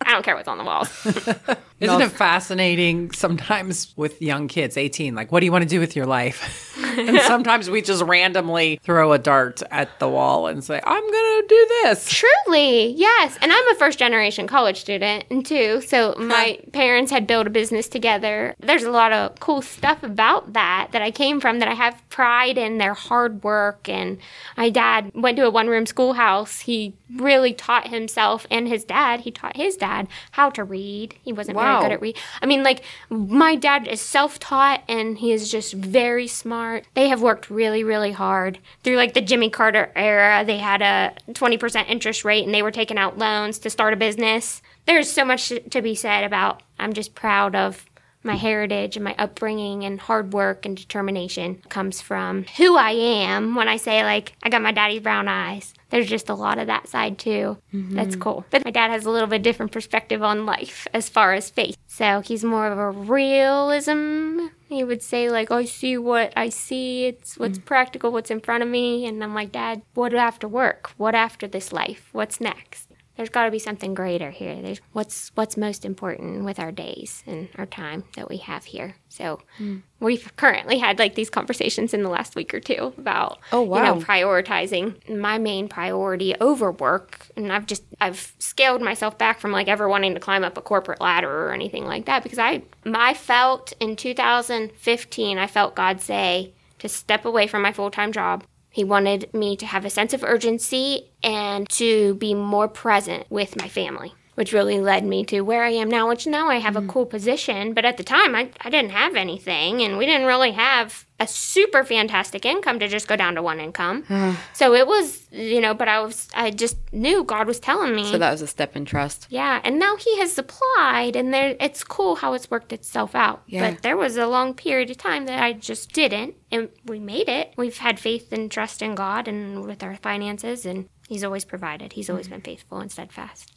[0.06, 0.90] I don't care what's on the walls.
[1.80, 5.80] Isn't it fascinating sometimes with young kids, 18, like, what do you want to do
[5.80, 6.78] with your life?
[6.98, 11.42] and sometimes we just randomly throw a dart at the wall and say, I'm going
[11.42, 12.08] to do this.
[12.08, 13.36] Truly, yes.
[13.42, 15.80] And I'm a first generation college student, and too.
[15.80, 18.54] So my parents had built a business together.
[18.60, 22.00] There's a lot of cool stuff about that that I came from that I have
[22.10, 23.88] pride in their hard work.
[23.88, 24.18] And
[24.56, 26.60] my dad went to a one room schoolhouse.
[26.60, 31.14] He really taught himself and his dad, he taught his dad how to read.
[31.22, 31.80] He wasn't Wow.
[31.80, 32.16] very good at read.
[32.40, 36.84] I mean, like, my dad is self taught and he is just very smart.
[36.94, 38.58] They have worked really, really hard.
[38.82, 42.70] Through like the Jimmy Carter era, they had a 20% interest rate and they were
[42.70, 44.62] taking out loans to start a business.
[44.86, 47.84] There's so much to be said about, I'm just proud of
[48.24, 53.54] my heritage and my upbringing and hard work and determination comes from who I am
[53.54, 55.74] when I say like I got my daddy's brown eyes.
[55.90, 57.58] There's just a lot of that side too.
[57.74, 57.94] Mm-hmm.
[57.94, 58.46] That's cool.
[58.50, 61.76] But my dad has a little bit different perspective on life as far as faith.
[61.86, 64.46] So he's more of a realism.
[64.68, 67.06] He would say like oh, I see what I see.
[67.06, 67.64] It's what's mm.
[67.64, 70.92] practical, what's in front of me, and I'm like, Dad, what after work?
[70.96, 72.08] What after this life?
[72.12, 72.91] What's next?
[73.22, 74.60] There's got to be something greater here.
[74.60, 78.96] There's what's what's most important with our days and our time that we have here.
[79.10, 79.78] So hmm.
[80.00, 83.80] we've currently had like these conversations in the last week or two about Oh, you
[83.80, 89.52] know prioritizing my main priority over work, and I've just I've scaled myself back from
[89.52, 92.62] like ever wanting to climb up a corporate ladder or anything like that because I
[92.84, 98.10] I felt in 2015 I felt God say to step away from my full time
[98.10, 103.26] job he wanted me to have a sense of urgency and to be more present
[103.30, 106.56] with my family, which really led me to where I am now, which now I
[106.56, 106.88] have a mm-hmm.
[106.88, 107.74] cool position.
[107.74, 111.26] But at the time, I, I didn't have anything, and we didn't really have a
[111.26, 114.04] super fantastic income to just go down to one income.
[114.52, 118.10] so it was, you know, but I was, I just knew God was telling me.
[118.10, 119.28] So that was a step in trust.
[119.30, 123.42] Yeah, and now he has supplied, and there it's cool how it's worked itself out.
[123.46, 123.70] Yeah.
[123.70, 127.28] But there was a long period of time that I just didn't, and we made
[127.28, 127.54] it.
[127.56, 131.92] We've had faith and trust in God and with our finances, and He's always provided.
[131.92, 132.30] He's always mm.
[132.30, 133.52] been faithful and steadfast.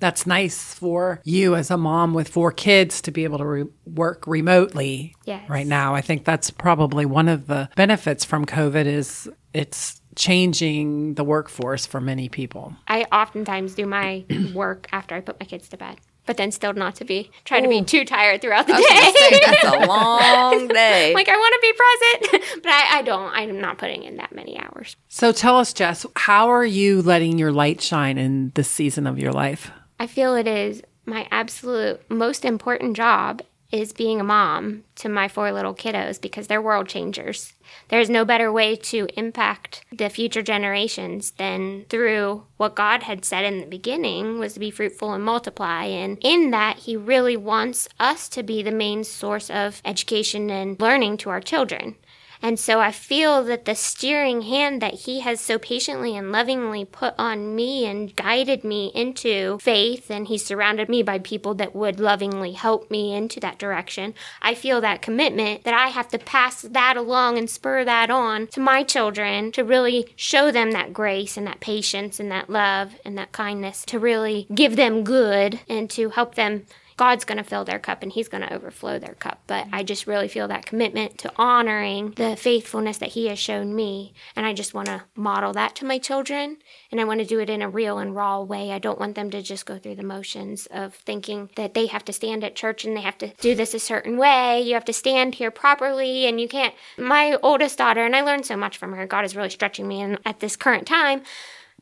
[0.00, 3.64] That's nice for you as a mom with four kids to be able to re-
[3.86, 5.48] work remotely Yes.
[5.50, 5.94] right now.
[5.94, 11.86] I think that's probably one of the benefits from COVID is it's changing the workforce
[11.86, 12.74] for many people.
[12.86, 16.72] I oftentimes do my work after I put my kids to bed, but then still
[16.74, 19.40] not to be trying to be too tired throughout the I say, day.
[19.46, 21.14] that's a long day.
[21.14, 23.30] like I want to be present, but I, I don't.
[23.32, 24.96] I'm not putting in that many hours.
[25.08, 29.18] So tell us, Jess, how are you letting your light shine in this season of
[29.18, 29.70] your life?
[29.98, 35.28] I feel it is my absolute most important job is being a mom to my
[35.28, 37.52] four little kiddos because they're world changers.
[37.88, 43.44] There's no better way to impact the future generations than through what God had said
[43.44, 45.84] in the beginning was to be fruitful and multiply.
[45.84, 50.80] And in that, He really wants us to be the main source of education and
[50.80, 51.96] learning to our children.
[52.40, 56.84] And so I feel that the steering hand that He has so patiently and lovingly
[56.84, 61.74] put on me and guided me into faith, and He surrounded me by people that
[61.74, 64.14] would lovingly help me into that direction.
[64.40, 68.46] I feel that commitment that I have to pass that along and spur that on
[68.48, 72.94] to my children to really show them that grace and that patience and that love
[73.04, 76.66] and that kindness to really give them good and to help them
[76.98, 79.40] God's going to fill their cup and He's going to overflow their cup.
[79.46, 83.74] But I just really feel that commitment to honoring the faithfulness that He has shown
[83.74, 84.12] me.
[84.36, 86.58] And I just want to model that to my children.
[86.90, 88.72] And I want to do it in a real and raw way.
[88.72, 92.04] I don't want them to just go through the motions of thinking that they have
[92.06, 94.60] to stand at church and they have to do this a certain way.
[94.60, 96.74] You have to stand here properly and you can't.
[96.98, 100.00] My oldest daughter, and I learned so much from her, God is really stretching me
[100.00, 101.22] in, at this current time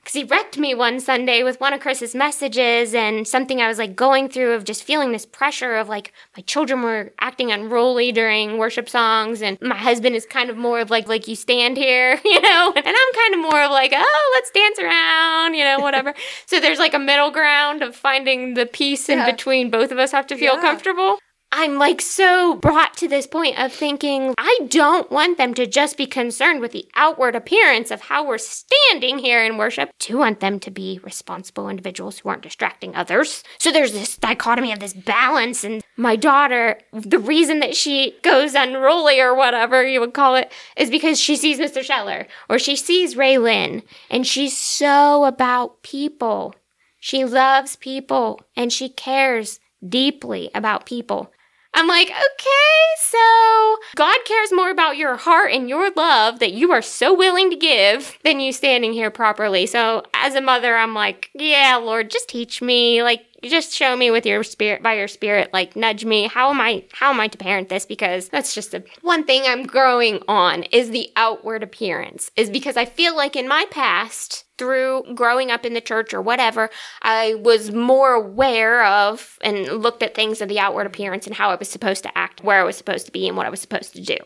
[0.07, 3.79] because he wrecked me one Sunday with one of Chris's messages and something I was
[3.79, 8.13] like going through of just feeling this pressure of like my children were acting unruly
[8.13, 11.77] during worship songs and my husband is kind of more of like like you stand
[11.77, 15.65] here, you know, and I'm kind of more of like oh let's dance around, you
[15.65, 16.15] know, whatever.
[16.47, 20.13] so there's like a middle ground of finding the peace in between both of us
[20.13, 20.61] have to feel yeah.
[20.61, 21.19] comfortable.
[21.53, 25.97] I'm like so brought to this point of thinking I don't want them to just
[25.97, 29.91] be concerned with the outward appearance of how we're standing here in worship.
[30.01, 33.45] Do want them to be responsible individuals who aren't distracting others.
[33.59, 35.63] So there's this dichotomy of this balance.
[35.63, 40.53] And my daughter, the reason that she goes unruly or whatever you would call it
[40.77, 41.83] is because she sees Mr.
[41.83, 46.55] Scheller or she sees Ray Lynn and she's so about people.
[46.99, 51.33] She loves people and she cares deeply about people.
[51.77, 56.73] I'm like, okay, so God cares more about your heart and your love that you
[56.73, 59.67] are so willing to give than you standing here properly.
[59.67, 63.03] So as a mother, I'm like, yeah, Lord, just teach me.
[63.03, 66.29] Like, just show me with your spirit by your spirit like nudge me.
[66.29, 67.87] How am i how am i to parent this?
[67.87, 72.77] Because that's just a one thing i'm growing on is the outward appearance is because
[72.77, 76.71] i feel like in my past through growing up in the church or whatever,
[77.03, 81.51] I was more aware of and looked at things of the outward appearance and how
[81.51, 83.61] I was supposed to act, where I was supposed to be, and what I was
[83.61, 84.17] supposed to do.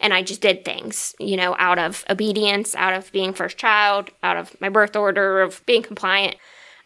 [0.00, 4.10] And I just did things, you know, out of obedience, out of being first child,
[4.22, 6.36] out of my birth order, of being compliant,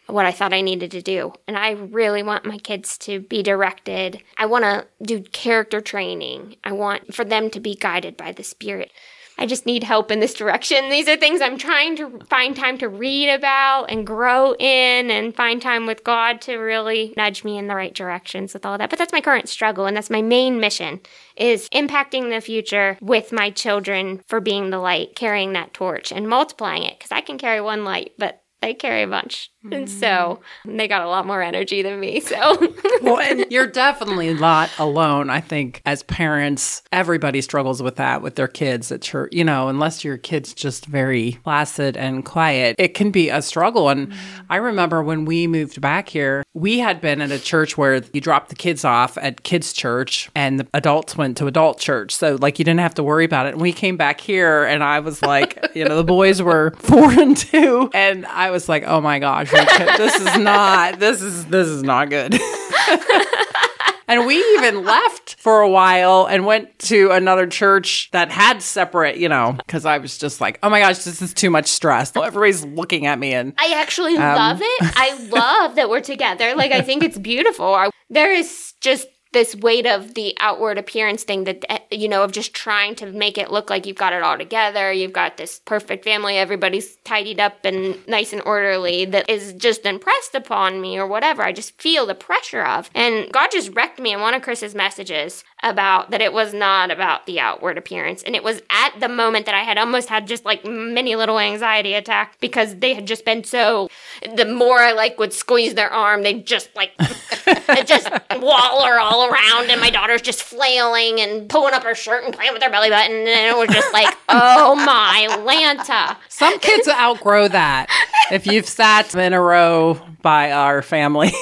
[0.09, 1.33] what I thought I needed to do.
[1.47, 4.21] And I really want my kids to be directed.
[4.37, 6.57] I want to do character training.
[6.63, 8.91] I want for them to be guided by the Spirit.
[9.39, 10.89] I just need help in this direction.
[10.89, 15.33] These are things I'm trying to find time to read about and grow in and
[15.33, 18.89] find time with God to really nudge me in the right directions with all that.
[18.89, 20.99] But that's my current struggle and that's my main mission
[21.37, 26.27] is impacting the future with my children for being the light, carrying that torch and
[26.27, 29.51] multiplying it because I can carry one light, but they carry a bunch.
[29.65, 29.75] Mm.
[29.75, 32.19] And so they got a lot more energy than me.
[32.19, 35.29] So, well, and you're definitely not alone.
[35.29, 39.33] I think as parents, everybody struggles with that with their kids at church.
[39.33, 43.89] You know, unless your kid's just very placid and quiet, it can be a struggle.
[43.89, 44.17] And mm.
[44.49, 48.21] I remember when we moved back here, we had been at a church where you
[48.21, 52.15] dropped the kids off at kids' church and the adults went to adult church.
[52.15, 53.53] So, like, you didn't have to worry about it.
[53.53, 57.11] And we came back here and I was like, you know, the boys were four
[57.11, 57.89] and two.
[57.93, 62.09] And I was like, oh my gosh this is not this is this is not
[62.09, 62.39] good.
[64.07, 69.17] and we even left for a while and went to another church that had separate,
[69.17, 72.11] you know, because I was just like, oh my gosh, this is too much stress.
[72.15, 74.93] Everybody's looking at me, and I actually um, love it.
[74.95, 76.55] I love that we're together.
[76.55, 77.91] Like, I think it's beautiful.
[78.09, 82.31] There is just this weight of the outward appearance thing that eh, you know of
[82.31, 85.61] just trying to make it look like you've got it all together you've got this
[85.65, 90.97] perfect family everybody's tidied up and nice and orderly that is just impressed upon me
[90.97, 91.43] or whatever.
[91.43, 92.89] I just feel the pressure of.
[92.95, 96.89] And god just wrecked me in one of chris's messages about that it was not
[96.89, 98.23] about the outward appearance.
[98.23, 101.39] And it was at the moment that i had almost had just like many little
[101.39, 103.89] anxiety attacks because they had just been so
[104.35, 106.91] the more i like would squeeze their arm they'd just like
[107.85, 112.23] just waller all all around, and my daughter's just flailing and pulling up her shirt
[112.23, 116.17] and playing with her belly button, and it was just like, oh my Lanta.
[116.29, 117.87] Some kids outgrow that.
[118.31, 121.31] If you've sat in a row by our family.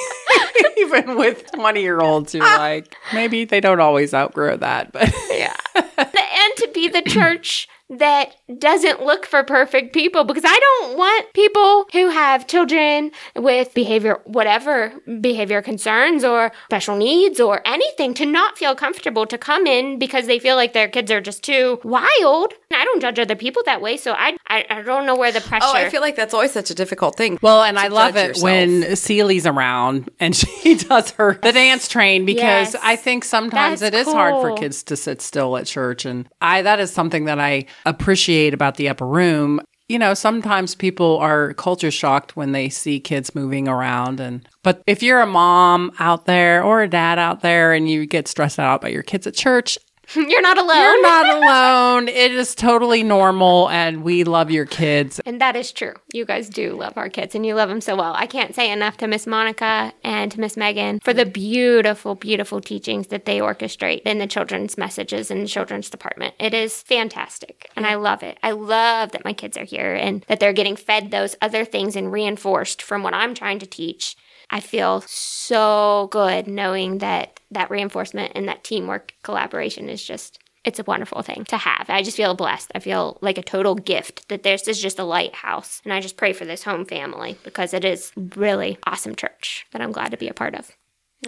[0.78, 5.54] even with 20 year olds you're like maybe they don't always outgrow that but yeah
[5.76, 11.32] and to be the church that doesn't look for perfect people because I don't want
[11.32, 18.26] people who have children with behavior, whatever behavior concerns or special needs or anything to
[18.26, 21.80] not feel comfortable to come in because they feel like their kids are just too
[21.82, 22.52] wild.
[22.70, 25.40] I don't judge other people that way, so I I, I don't know where the
[25.40, 25.66] pressure.
[25.66, 27.38] Oh, I feel like that's always such a difficult thing.
[27.40, 28.44] Well, and I love it yourself.
[28.44, 32.76] when Celie's around and she does her the dance train because Yes.
[32.82, 36.28] I think sometimes That's it is hard for kids to sit still at church and
[36.40, 39.60] I that is something that I appreciate about the upper room.
[39.88, 44.82] You know, sometimes people are culture shocked when they see kids moving around and but
[44.86, 48.58] if you're a mom out there or a dad out there and you get stressed
[48.58, 49.78] out by your kids at church,
[50.14, 50.76] You're not alone.
[50.78, 52.08] you're not alone.
[52.08, 55.20] It is totally normal and we love your kids.
[55.26, 55.94] And that is true.
[56.14, 58.14] You guys do love our kids and you love them so well.
[58.16, 62.60] I can't say enough to Miss Monica and to Miss Megan for the beautiful, beautiful
[62.60, 66.34] teachings that they orchestrate in the children's messages in the children's department.
[66.38, 68.38] It is fantastic and I love it.
[68.42, 71.96] I love that my kids are here and that they're getting fed those other things
[71.96, 74.16] and reinforced from what I'm trying to teach.
[74.50, 80.78] I feel so good knowing that that reinforcement and that teamwork collaboration is just it's
[80.78, 81.86] a wonderful thing to have.
[81.88, 82.72] I just feel blessed.
[82.74, 85.80] I feel like a total gift that this is just a lighthouse.
[85.84, 89.80] And I just pray for this home family because it is really awesome church that
[89.80, 90.76] I'm glad to be a part of.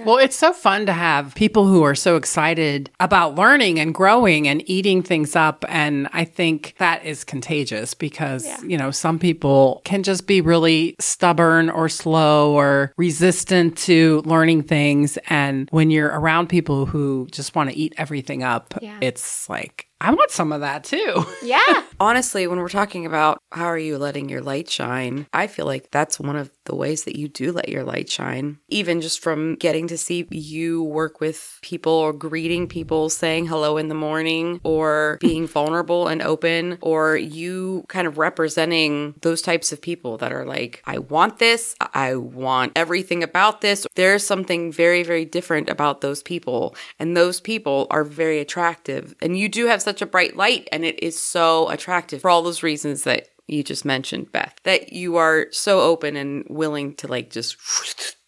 [0.04, 4.46] Well, it's so fun to have people who are so excited about learning and growing
[4.46, 5.64] and eating things up.
[5.68, 8.60] And I think that is contagious because, Yeah.
[8.64, 14.62] you know, some people can just be really stubborn or slow or resistant to learning
[14.62, 15.18] things.
[15.28, 18.96] And when you're around people who just want to eat everything up, Yeah.
[19.00, 21.24] it's like, I want some of that too.
[21.42, 21.82] Yeah.
[21.98, 25.90] Honestly, when we're talking about how are you letting your light shine, I feel like
[25.90, 28.58] that's one of the ways that you do let your light shine.
[28.68, 33.76] Even just from getting to see you work with people or greeting people, saying hello
[33.78, 39.72] in the morning, or being vulnerable and open, or you kind of representing those types
[39.72, 43.86] of people that are like, I want this, I want everything about this.
[43.96, 49.14] There's something very, very different about those people, and those people are very attractive.
[49.20, 52.42] And you do have such a bright light, and it is so attractive for all
[52.42, 57.08] those reasons that you just mentioned, Beth, that you are so open and willing to
[57.08, 57.56] like just.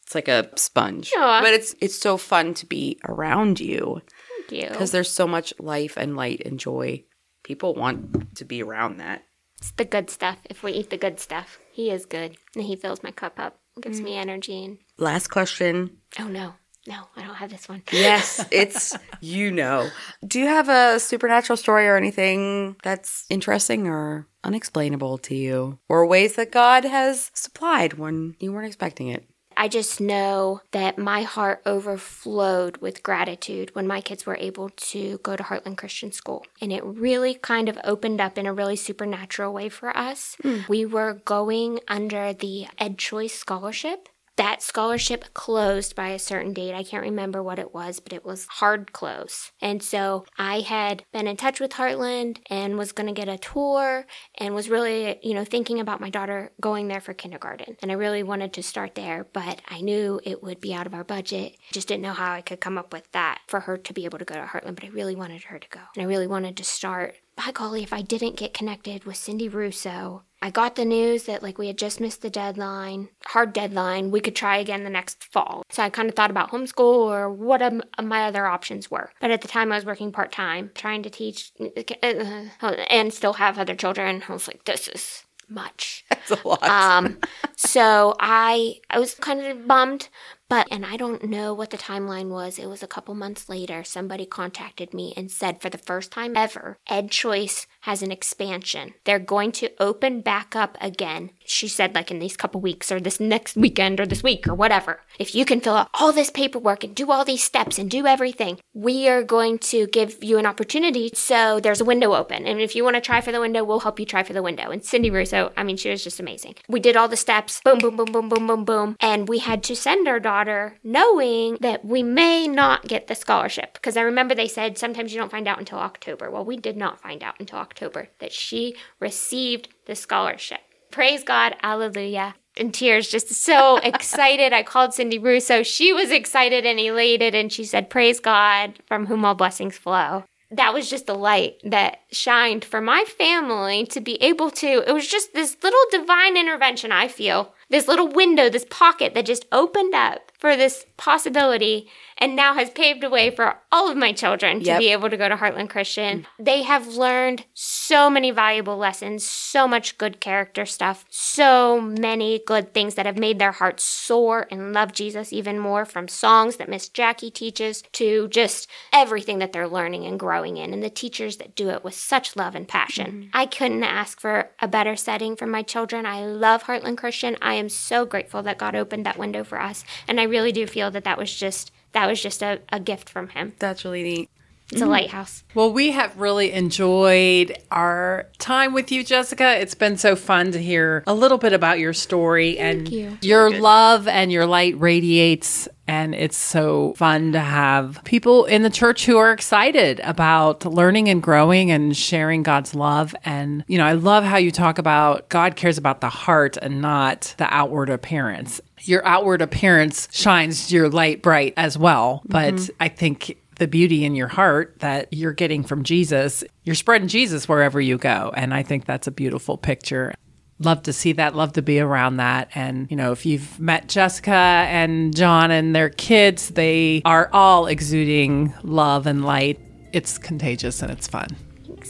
[0.03, 1.41] It's like a sponge, Aw.
[1.41, 4.03] but it's it's so fun to be around you
[4.49, 4.69] Thank you.
[4.69, 7.05] because there's so much life and light and joy.
[7.45, 9.23] People want to be around that.
[9.57, 10.39] It's the good stuff.
[10.51, 12.37] If we eat the good stuff, he is good.
[12.55, 14.05] And he fills my cup up, gives mm.
[14.05, 14.65] me energy.
[14.65, 15.99] And Last question.
[16.19, 16.55] oh no,
[16.87, 17.83] no, I don't have this one.
[17.93, 19.89] Yes, it's you know.
[20.27, 25.79] Do you have a supernatural story or anything that's interesting or unexplainable to you?
[25.89, 29.29] Or ways that God has supplied when you weren't expecting it?
[29.57, 35.19] I just know that my heart overflowed with gratitude when my kids were able to
[35.19, 36.45] go to Heartland Christian School.
[36.61, 40.37] And it really kind of opened up in a really supernatural way for us.
[40.43, 40.61] Hmm.
[40.69, 44.09] We were going under the EdChoice Scholarship.
[44.43, 46.75] That scholarship closed by a certain date.
[46.75, 49.53] I can't remember what it was, but it was hard close.
[49.61, 53.39] And so I had been in touch with Heartland and was going to get a
[53.39, 57.77] tour and was really, you know, thinking about my daughter going there for kindergarten.
[57.83, 60.95] And I really wanted to start there, but I knew it would be out of
[60.95, 61.57] our budget.
[61.71, 64.19] Just didn't know how I could come up with that for her to be able
[64.19, 65.83] to go to Heartland, but I really wanted her to go.
[65.95, 67.15] And I really wanted to start.
[67.37, 71.41] By golly, if I didn't get connected with Cindy Russo, I got the news that
[71.41, 74.11] like we had just missed the deadline, hard deadline.
[74.11, 75.63] We could try again the next fall.
[75.71, 79.13] So I kind of thought about homeschool or what um, my other options were.
[79.21, 83.35] But at the time, I was working part time, trying to teach uh, and still
[83.35, 84.25] have other children.
[84.29, 86.05] I was like, this is much.
[86.11, 86.65] That's a lot.
[86.65, 87.19] Um,
[87.57, 90.09] so I I was kind of bummed,
[90.49, 92.59] but and I don't know what the timeline was.
[92.59, 93.85] It was a couple months later.
[93.85, 98.95] Somebody contacted me and said for the first time ever, EdChoice has an expansion.
[99.05, 101.31] They're going to open back up again.
[101.45, 104.55] She said like in these couple weeks or this next weekend or this week or
[104.55, 105.01] whatever.
[105.19, 108.07] If you can fill out all this paperwork and do all these steps and do
[108.07, 111.11] everything, we are going to give you an opportunity.
[111.15, 112.47] So there's a window open.
[112.47, 114.45] And if you want to try for the window, we'll help you try for the
[114.45, 114.71] window.
[114.71, 116.55] And Cindy Russo, I mean, she was just amazing.
[116.69, 118.97] We did all the steps, boom, boom, boom, boom, boom, boom, boom.
[119.01, 123.75] And we had to send our daughter knowing that we may not get the scholarship.
[123.75, 126.31] Because I remember they said sometimes you don't find out until October.
[126.31, 130.61] Well, we did not find out until October that she received the scholarship.
[130.91, 132.35] Praise God, alleluia.
[132.55, 134.53] In tears, just so excited.
[134.53, 135.63] I called Cindy Russo.
[135.63, 140.25] She was excited and elated, and she said, Praise God, from whom all blessings flow
[140.53, 144.85] that was just the light that shined for my family to be able to.
[144.87, 147.55] It was just this little divine intervention, I feel.
[147.71, 151.89] This little window, this pocket that just opened up for this possibility.
[152.23, 154.79] And now has paved a way for all of my children to Yep.
[154.79, 156.25] be able to go to Heartland Christian.
[156.39, 162.73] They have learned so many valuable lessons, so much good character stuff, so many good
[162.73, 166.69] things that have made their hearts soar and love Jesus even more from songs that
[166.69, 171.39] Miss Jackie teaches to just everything that they're learning and growing in, and the teachers
[171.39, 173.07] that do it with such love and passion.
[173.07, 173.29] Mm-hmm.
[173.35, 176.07] I couldn't ask for a better setting for my children.
[176.07, 177.37] I love Heartland Christian.
[177.43, 180.69] I am so grateful that God opened that window for us, and I really do
[180.69, 183.55] feel that that was just that was just a, a gift from Him.
[183.59, 184.31] That's really neat.
[184.73, 184.93] It's a mm-hmm.
[184.93, 185.45] lighthouse.
[185.55, 189.61] Well, we have really enjoyed our time with you, Jessica.
[189.61, 193.19] It's been so fun to hear a little bit about your story and you.
[193.21, 195.69] your love and your light radiates.
[195.87, 201.11] And it's so fun to have people in the church who are excited about learning
[201.11, 203.15] and growing and sharing God's love.
[203.27, 206.81] And, you know, I love how you talk about God cares about the heart and
[206.81, 208.59] not the outward appearance.
[208.83, 212.23] Your outward appearance shines your light bright as well.
[212.27, 212.73] But mm-hmm.
[212.81, 217.49] I think the beauty in your heart that you're getting from Jesus, you're spreading Jesus
[217.49, 218.33] wherever you go.
[218.37, 220.13] And I think that's a beautiful picture.
[220.59, 222.49] Love to see that, love to be around that.
[222.55, 227.67] And, you know, if you've met Jessica and John and their kids, they are all
[227.67, 229.61] exuding love and light.
[229.93, 231.29] It's contagious and it's fun.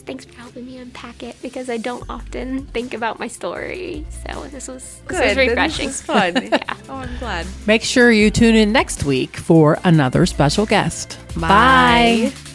[0.05, 4.05] Thanks, thanks for helping me unpack it because I don't often think about my story.
[4.27, 5.87] So this was this was refreshing.
[5.89, 6.43] This was fun.
[6.47, 6.77] yeah.
[6.89, 7.47] Oh, I'm glad.
[7.67, 11.19] Make sure you tune in next week for another special guest.
[11.37, 12.31] Bye.
[12.33, 12.52] Bye.